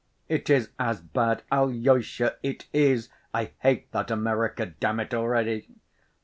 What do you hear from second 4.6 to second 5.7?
damn it, already.